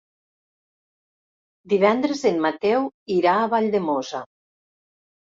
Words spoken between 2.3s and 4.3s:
Mateu irà a Valldemossa.